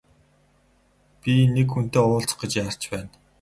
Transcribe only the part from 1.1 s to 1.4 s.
Би